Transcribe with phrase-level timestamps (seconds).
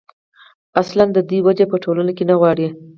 [0.81, 2.67] اصـلا د دوي وجـود پـه ټـولـنـه کـې نـه غـواړي.